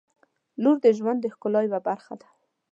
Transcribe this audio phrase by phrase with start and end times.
[0.63, 2.27] •لور د ژوند د ښکلا یوه برخه ده.